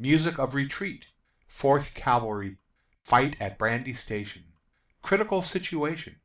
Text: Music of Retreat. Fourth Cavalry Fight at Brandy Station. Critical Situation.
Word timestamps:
Music 0.00 0.40
of 0.40 0.56
Retreat. 0.56 1.06
Fourth 1.46 1.94
Cavalry 1.94 2.56
Fight 3.04 3.36
at 3.40 3.60
Brandy 3.60 3.94
Station. 3.94 4.54
Critical 5.04 5.40
Situation. 5.40 6.18